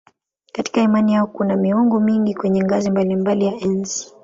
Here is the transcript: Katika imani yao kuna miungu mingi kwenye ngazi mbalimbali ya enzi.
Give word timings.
Katika 0.51 0.81
imani 0.81 1.13
yao 1.13 1.27
kuna 1.27 1.55
miungu 1.55 1.99
mingi 1.99 2.35
kwenye 2.35 2.63
ngazi 2.63 2.91
mbalimbali 2.91 3.45
ya 3.45 3.53
enzi. 3.57 4.13